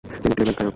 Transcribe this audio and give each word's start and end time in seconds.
তিনি 0.21 0.31
প্লেব্যাক 0.37 0.55
গায়ক। 0.59 0.69